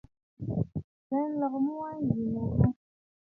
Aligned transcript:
Ghɛ̀ɛ 1.07 1.23
nlɔgə 1.31 1.57
mu 1.65 1.73
wa 1.81 1.89
nzì 2.01 2.21
nɨ 2.33 2.41
ghu. 2.53 2.65